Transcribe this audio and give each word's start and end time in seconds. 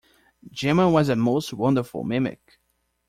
Jemma 0.51 0.91
was 0.91 1.09
a 1.09 1.15
most 1.15 1.53
wonderful 1.53 2.03
mimic. 2.03 2.57